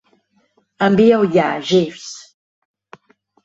[0.87, 2.11] Envia-ho ja, Jeeves.